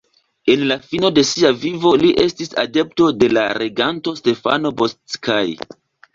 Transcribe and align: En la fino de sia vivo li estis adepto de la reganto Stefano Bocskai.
En 0.51 0.61
la 0.69 0.77
fino 0.93 1.11
de 1.17 1.23
sia 1.31 1.51
vivo 1.65 1.91
li 2.05 2.09
estis 2.23 2.57
adepto 2.65 3.11
de 3.25 3.31
la 3.37 3.45
reganto 3.65 4.17
Stefano 4.23 4.75
Bocskai. 4.83 5.47